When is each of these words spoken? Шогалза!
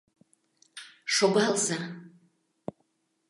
Шогалза! 1.15 1.79